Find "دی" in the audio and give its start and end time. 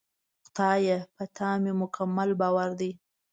2.79-2.91